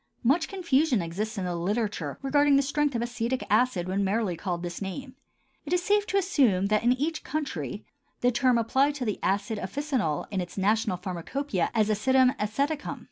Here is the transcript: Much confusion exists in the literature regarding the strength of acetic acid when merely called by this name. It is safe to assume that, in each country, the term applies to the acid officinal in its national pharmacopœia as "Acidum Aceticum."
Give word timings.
Much 0.23 0.47
confusion 0.47 0.99
exists 0.99 1.37
in 1.37 1.45
the 1.45 1.55
literature 1.55 2.17
regarding 2.23 2.55
the 2.55 2.63
strength 2.63 2.95
of 2.95 3.03
acetic 3.03 3.43
acid 3.51 3.87
when 3.87 4.03
merely 4.03 4.35
called 4.35 4.63
by 4.63 4.65
this 4.65 4.81
name. 4.81 5.13
It 5.63 5.73
is 5.73 5.83
safe 5.83 6.07
to 6.07 6.17
assume 6.17 6.65
that, 6.69 6.81
in 6.83 6.93
each 6.93 7.23
country, 7.23 7.85
the 8.21 8.31
term 8.31 8.57
applies 8.57 8.95
to 8.95 9.05
the 9.05 9.19
acid 9.21 9.59
officinal 9.59 10.25
in 10.31 10.41
its 10.41 10.57
national 10.57 10.97
pharmacopœia 10.97 11.69
as 11.75 11.87
"Acidum 11.87 12.35
Aceticum." 12.39 12.99